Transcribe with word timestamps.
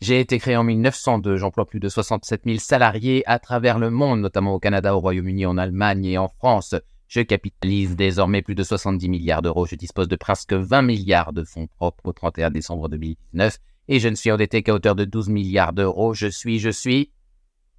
J'ai 0.00 0.20
été 0.20 0.38
créé 0.38 0.56
en 0.56 0.64
1902, 0.64 1.36
j'emploie 1.36 1.66
plus 1.66 1.80
de 1.80 1.88
67 1.88 2.42
000 2.44 2.58
salariés 2.58 3.22
à 3.26 3.38
travers 3.38 3.78
le 3.78 3.90
monde, 3.90 4.20
notamment 4.20 4.54
au 4.54 4.58
Canada, 4.58 4.94
au 4.94 5.00
Royaume-Uni, 5.00 5.46
en 5.46 5.56
Allemagne 5.56 6.04
et 6.04 6.18
en 6.18 6.28
France. 6.28 6.74
Je 7.08 7.22
capitalise 7.22 7.96
désormais 7.96 8.42
plus 8.42 8.54
de 8.54 8.62
70 8.62 9.08
milliards 9.08 9.40
d'euros, 9.40 9.64
je 9.64 9.74
dispose 9.74 10.08
de 10.08 10.16
presque 10.16 10.52
20 10.52 10.82
milliards 10.82 11.32
de 11.32 11.44
fonds 11.44 11.66
propres 11.66 12.06
au 12.06 12.12
31 12.12 12.50
décembre 12.50 12.88
2019 12.90 13.58
et 13.88 14.00
je 14.00 14.08
ne 14.08 14.14
suis 14.16 14.30
endetté 14.30 14.62
qu'à 14.62 14.74
hauteur 14.74 14.96
de 14.96 15.04
12 15.04 15.28
milliards 15.28 15.72
d'euros. 15.72 16.12
Je 16.12 16.26
suis, 16.26 16.58
je 16.58 16.70
suis... 16.70 17.12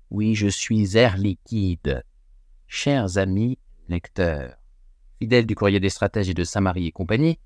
Oui, 0.09 0.36
je 0.36 0.47
suis 0.47 0.97
Air 0.97 1.18
Liquide. 1.18 2.04
Chers 2.65 3.18
amis 3.18 3.59
lecteurs, 3.89 4.55
fidèles 5.20 5.45
du 5.45 5.55
courrier 5.55 5.79
des 5.79 5.89
stratèges 5.89 6.29
et 6.29 6.34
de 6.34 6.43
Saint-Marie 6.43 6.88
et 6.88 6.91
compagnie, 6.91 7.39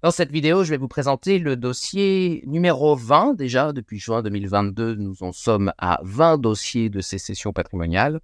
dans 0.00 0.12
cette 0.12 0.30
vidéo, 0.30 0.62
je 0.62 0.70
vais 0.70 0.76
vous 0.76 0.86
présenter 0.86 1.40
le 1.40 1.56
dossier 1.56 2.44
numéro 2.46 2.94
20. 2.94 3.34
Déjà, 3.34 3.72
depuis 3.72 3.98
juin 3.98 4.22
2022, 4.22 4.94
nous 4.94 5.24
en 5.24 5.32
sommes 5.32 5.72
à 5.76 5.98
20 6.04 6.38
dossiers 6.38 6.88
de 6.88 7.00
sécession 7.00 7.52
patrimoniale. 7.52 8.20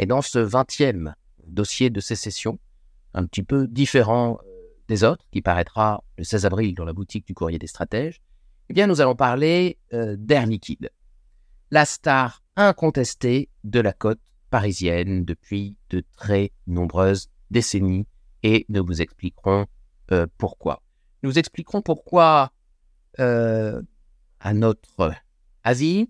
Et 0.00 0.06
dans 0.06 0.22
ce 0.22 0.40
20e 0.40 1.12
dossier 1.46 1.90
de 1.90 2.00
sécession, 2.00 2.58
un 3.14 3.26
petit 3.26 3.44
peu 3.44 3.68
différent 3.68 4.38
euh, 4.44 4.50
des 4.88 5.04
autres, 5.04 5.24
qui 5.30 5.40
paraîtra 5.40 6.02
le 6.16 6.24
16 6.24 6.46
avril 6.46 6.74
dans 6.74 6.84
la 6.84 6.92
boutique 6.92 7.28
du 7.28 7.34
courrier 7.34 7.60
des 7.60 7.68
stratèges, 7.68 8.20
eh 8.68 8.74
bien, 8.74 8.88
nous 8.88 9.00
allons 9.00 9.14
parler 9.14 9.78
euh, 9.92 10.16
d'Air 10.18 10.46
Liquide, 10.46 10.90
la 11.70 11.84
star 11.84 12.42
incontestée 12.56 13.48
de 13.62 13.78
la 13.78 13.92
côte 13.92 14.20
parisienne 14.50 15.24
depuis 15.24 15.76
de 15.90 16.02
très 16.16 16.50
nombreuses 16.66 17.28
décennies, 17.52 18.06
et 18.42 18.66
nous 18.68 18.84
vous 18.84 19.00
expliquerons 19.00 19.66
euh, 20.10 20.26
pourquoi. 20.38 20.82
Nous 21.22 21.38
expliquerons 21.38 21.82
pourquoi, 21.82 22.52
euh, 23.18 23.82
à 24.40 24.54
notre 24.54 25.12
avis, 25.64 26.08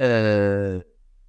euh, 0.00 0.80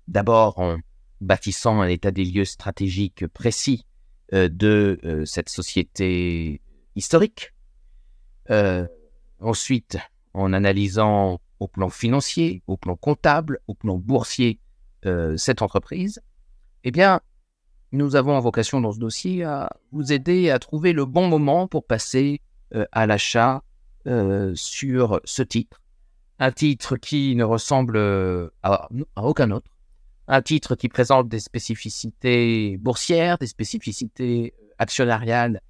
d'abord 0.08 0.60
en 0.60 0.78
bâtissant 1.22 1.82
un 1.82 1.88
état 1.88 2.12
des 2.12 2.26
lieux 2.26 2.46
stratégique 2.46 3.28
précis 3.28 3.86
euh, 4.34 4.50
de 4.50 5.24
cette 5.26 5.50
société 5.50 6.62
historique, 6.96 7.54
ensuite 9.40 9.98
en 10.34 10.52
analysant 10.54 11.40
au 11.60 11.68
plan 11.68 11.90
financier, 11.90 12.62
au 12.68 12.76
plan 12.76 12.96
comptable, 12.96 13.60
au 13.68 13.74
plan 13.74 13.98
boursier 13.98 14.60
cette 15.38 15.62
entreprise, 15.62 16.22
eh 16.86 16.92
bien, 16.92 17.20
nous 17.94 18.16
avons 18.16 18.36
en 18.36 18.40
vocation 18.40 18.82
dans 18.82 18.92
ce 18.92 19.00
dossier 19.00 19.44
à 19.44 19.70
vous 19.92 20.12
aider 20.12 20.50
à 20.50 20.60
trouver 20.60 20.94
le 20.94 21.06
bon 21.06 21.28
moment 21.28 21.68
pour 21.68 21.86
passer 21.86 22.42
euh, 22.42 22.53
à 22.92 23.06
l'achat 23.06 23.64
euh, 24.06 24.52
sur 24.56 25.22
ce 25.24 25.44
titre. 25.44 25.80
Un 26.38 26.52
titre 26.52 26.98
qui 26.98 27.38
ne 27.38 27.46
ressemble 27.46 27.96
euh, 27.96 28.50
à, 28.62 28.90
aucun 29.16 29.50
autre. 29.52 29.72
Un 30.28 30.42
titre 30.42 30.76
qui 30.76 30.90
présente 30.90 31.30
des 31.30 31.40
spécificités 31.40 32.76
boursières, 32.78 33.38
des 33.38 33.48
spécificités 33.48 34.54
actionnariales 34.78 35.62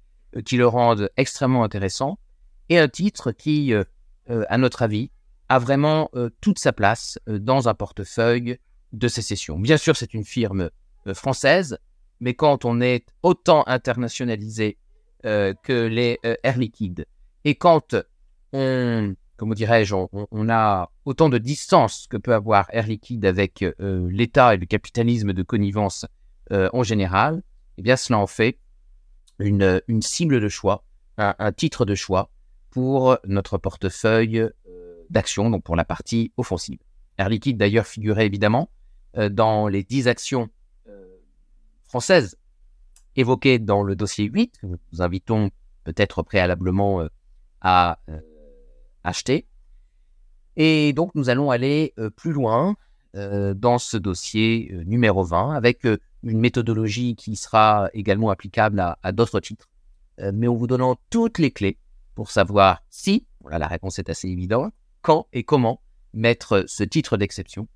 qui 0.44 0.56
le 0.56 0.66
rendent 0.66 1.10
extrêmement 1.16 1.62
intéressant. 1.62 2.18
Et 2.68 2.78
un 2.78 2.88
titre 2.88 3.30
qui, 3.30 3.72
à 4.28 4.58
notre 4.58 4.82
avis, 4.82 5.10
a 5.48 5.58
vraiment 5.58 6.10
toute 6.40 6.58
sa 6.58 6.72
place 6.72 7.18
dans 7.26 7.68
un 7.68 7.74
portefeuille 7.74 8.58
de 8.92 9.08
sécession. 9.08 9.58
Bien 9.58 9.76
sûr, 9.76 9.96
c'est 9.96 10.14
une 10.14 10.24
firme 10.24 10.70
française, 11.14 11.78
mais 12.20 12.34
quand 12.34 12.64
on 12.64 12.80
est 12.80 13.06
autant 13.22 13.64
internationalisé 13.66 14.78
euh, 14.78 14.83
que 15.24 15.86
les 15.86 16.18
euh, 16.24 16.36
Air 16.42 16.58
Liquide. 16.58 17.06
Et 17.44 17.54
quand 17.54 17.96
on, 18.52 19.14
comment 19.36 19.54
dirais-je, 19.54 19.94
on, 19.94 20.48
a 20.48 20.90
autant 21.04 21.28
de 21.28 21.38
distance 21.38 22.06
que 22.08 22.16
peut 22.16 22.34
avoir 22.34 22.66
Air 22.70 22.86
Liquide 22.86 23.24
avec 23.24 23.62
euh, 23.62 24.08
l'État 24.10 24.54
et 24.54 24.58
le 24.58 24.66
capitalisme 24.66 25.32
de 25.32 25.42
connivence 25.42 26.06
en 26.50 26.82
général, 26.82 27.42
eh 27.78 27.82
bien 27.82 27.96
cela 27.96 28.18
en 28.18 28.26
fait 28.26 28.58
une, 29.38 29.80
une 29.88 30.02
cible 30.02 30.42
de 30.42 30.48
choix, 30.50 30.84
un, 31.16 31.52
titre 31.52 31.86
de 31.86 31.94
choix 31.94 32.28
pour 32.68 33.16
notre 33.24 33.56
portefeuille 33.56 34.50
d'actions, 35.08 35.48
donc 35.48 35.64
pour 35.64 35.74
la 35.74 35.86
partie 35.86 36.32
offensive. 36.36 36.78
Air 37.16 37.30
Liquide 37.30 37.56
d'ailleurs 37.56 37.86
figurait 37.86 38.26
évidemment 38.26 38.68
dans 39.30 39.68
les 39.68 39.82
10 39.84 40.06
actions 40.06 40.50
françaises 41.84 42.36
évoqué 43.16 43.58
dans 43.58 43.82
le 43.82 43.96
dossier 43.96 44.24
8, 44.24 44.58
que 44.60 44.66
nous 44.66 44.78
vous 44.92 45.02
invitons 45.02 45.50
peut-être 45.84 46.22
préalablement 46.22 47.02
euh, 47.02 47.08
à 47.60 47.98
euh, 48.08 48.20
acheter. 49.04 49.46
Et 50.56 50.92
donc, 50.92 51.14
nous 51.14 51.28
allons 51.28 51.50
aller 51.50 51.92
euh, 51.98 52.10
plus 52.10 52.32
loin 52.32 52.76
dans 53.16 53.78
ce 53.78 53.96
dossier 53.96 54.76
numéro 54.86 55.22
20 55.22 55.52
avec 55.54 55.84
une 55.84 56.40
méthodologie 56.40 57.14
qui 57.14 57.36
sera 57.36 57.88
également 57.94 58.30
applicable 58.30 58.80
à, 58.80 59.12
d'autres 59.12 59.38
titres, 59.38 59.68
mais 60.32 60.48
en 60.48 60.56
vous 60.56 60.66
donnant 60.66 60.96
toutes 61.10 61.38
les 61.38 61.52
clés 61.52 61.78
pour 62.16 62.32
savoir 62.32 62.82
si, 62.90 63.24
voilà, 63.40 63.60
la 63.60 63.68
réponse 63.68 64.00
est 64.00 64.10
assez 64.10 64.26
évidente, 64.26 64.74
quand 65.00 65.28
et 65.32 65.44
comment 65.44 65.80
mettre 66.12 66.64
ce 66.66 66.82
titre 66.82 67.16
d'exception 67.16 67.68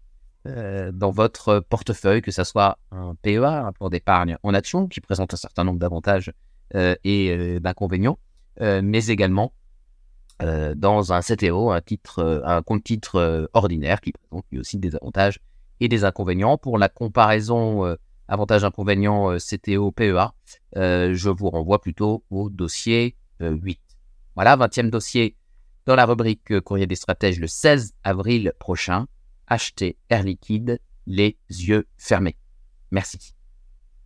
euh, 0.49 0.93
dans 0.93 1.11
votre 1.11 1.61
portefeuille, 1.61 2.23
que 2.23 2.31
ce 2.31 2.43
soit 2.43 2.79
un 2.91 3.15
PEA, 3.23 3.45
un 3.45 3.73
plan 3.73 3.91
d'épargne 3.91 4.39
en 4.43 4.55
action, 4.55 4.87
qui 4.87 5.01
présente 5.01 5.35
un 5.35 5.37
certain 5.37 5.65
nombre 5.65 5.79
d'avantages 5.79 6.33
euh, 6.75 6.95
et 7.05 7.31
euh, 7.31 7.61
d'inconvénients, 7.61 8.19
mais 8.61 9.07
également 9.07 9.53
dans 10.41 11.13
un 11.13 11.21
CTO, 11.21 11.71
un, 11.71 11.81
titre, 11.81 12.43
un 12.45 12.63
compte 12.63 12.85
titre 12.85 13.49
ordinaire, 13.55 14.01
qui 14.01 14.13
présente 14.13 14.45
lui 14.53 14.61
aussi 14.61 14.79
des 14.79 14.95
avantages 14.95 15.41
et 15.81 15.89
des 15.89 16.05
inconvénients. 16.05 16.59
Pour 16.59 16.79
la 16.79 16.89
comparaison 16.89 17.97
avantages-inconvénients 18.29 19.37
CTO-PEA, 19.37 20.33
je 20.75 21.29
vous 21.29 21.51
renvoie 21.51 21.81
plutôt 21.81 22.25
au 22.31 22.51
dossier 22.51 23.17
8. 23.41 23.81
Voilà, 24.37 24.57
20e 24.57 24.91
dossier 24.91 25.37
dans 25.87 25.97
la 25.97 26.05
rubrique 26.05 26.61
Courrier 26.61 26.87
des 26.87 26.97
stratèges 26.97 27.41
le 27.41 27.49
16 27.49 27.95
avril 28.05 28.53
prochain 28.61 29.07
acheter 29.49 29.97
Air 30.11 30.23
Liquide 30.23 30.81
les 31.07 31.37
yeux 31.49 31.87
fermés. 31.97 32.37
Merci. 32.91 33.35